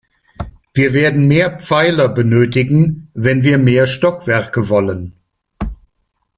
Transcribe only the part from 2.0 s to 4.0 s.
benötigen, wenn wir mehr